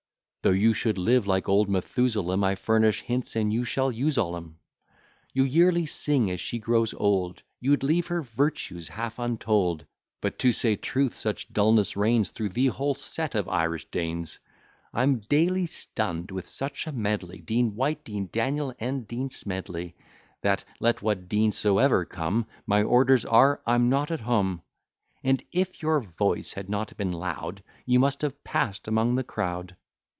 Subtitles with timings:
[0.43, 4.35] Though you should live like old Methusalem, I furnish hints and you shall use all
[4.35, 4.57] 'em,
[5.33, 9.85] You yearly sing as she grows old, You'd leave her virtues half untold.
[10.19, 14.39] But, to say truth, such dulness reigns, Through the whole set of Irish deans,
[14.95, 19.93] I'm daily stunn'd with such a medley, Dean White, Dean Daniel, and Dean Smedley,
[20.41, 24.63] That, let what dean soever come, My orders are, I'm not at home;
[25.23, 29.75] And if your voice had not been loud, You must have pass'd among the crowd.